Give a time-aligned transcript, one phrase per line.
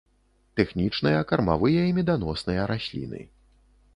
[0.59, 3.21] Тэхнічныя, кармавыя і меданосныя расліны.